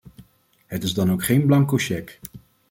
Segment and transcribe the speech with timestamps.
[0.65, 2.15] Het is dan ook geen blanco cheque.